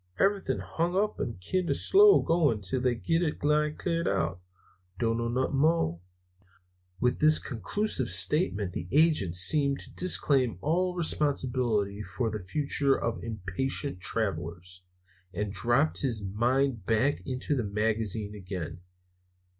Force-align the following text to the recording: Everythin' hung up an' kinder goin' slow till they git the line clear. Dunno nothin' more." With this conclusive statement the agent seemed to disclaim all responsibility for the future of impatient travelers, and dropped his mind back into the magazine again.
Everythin' 0.19 0.61
hung 0.61 0.95
up 0.95 1.19
an' 1.19 1.37
kinder 1.37 1.67
goin' 1.73 1.73
slow 1.75 2.57
till 2.63 2.81
they 2.81 2.95
git 2.95 3.39
the 3.39 3.47
line 3.47 3.75
clear. 3.77 4.03
Dunno 4.97 5.27
nothin' 5.27 5.55
more." 5.55 5.99
With 6.99 7.19
this 7.19 7.37
conclusive 7.37 8.09
statement 8.09 8.73
the 8.73 8.87
agent 8.91 9.35
seemed 9.35 9.79
to 9.81 9.93
disclaim 9.93 10.57
all 10.59 10.95
responsibility 10.95 12.01
for 12.01 12.31
the 12.31 12.43
future 12.43 12.95
of 12.99 13.23
impatient 13.23 13.99
travelers, 13.99 14.81
and 15.35 15.53
dropped 15.53 16.01
his 16.01 16.23
mind 16.25 16.83
back 16.87 17.21
into 17.23 17.55
the 17.55 17.63
magazine 17.63 18.33
again. 18.33 18.81